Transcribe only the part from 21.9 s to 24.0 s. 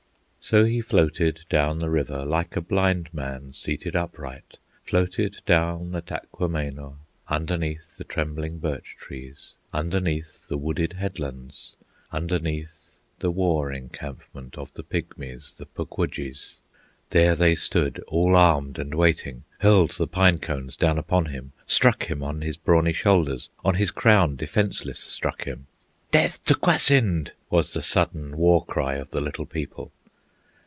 him on his brawny shoulders, On his